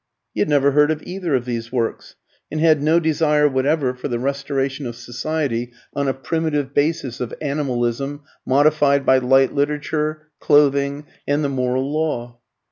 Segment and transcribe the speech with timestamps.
[0.33, 2.15] He had never heard of either of these works,
[2.51, 7.35] and had no desire whatever for the restoration of society on a primitive basis of
[7.39, 12.39] animalism, modified by light literature, clothing, and the moral law.